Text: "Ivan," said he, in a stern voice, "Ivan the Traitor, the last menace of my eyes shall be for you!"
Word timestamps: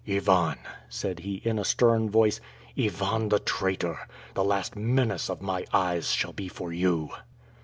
"Ivan," 0.07 0.55
said 0.89 1.19
he, 1.19 1.35
in 1.43 1.59
a 1.59 1.63
stern 1.63 2.09
voice, 2.09 2.41
"Ivan 2.75 3.29
the 3.29 3.37
Traitor, 3.37 3.99
the 4.33 4.43
last 4.43 4.75
menace 4.75 5.29
of 5.29 5.43
my 5.43 5.63
eyes 5.71 6.09
shall 6.09 6.33
be 6.33 6.47
for 6.47 6.73
you!" 6.73 7.11